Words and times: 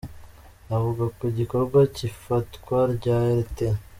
Avuga 0.75 1.03
ku 1.17 1.25
gikorwa 1.37 1.79
cy’ifatwa 1.95 2.77
rya 2.95 3.17
Lt. 3.37 3.57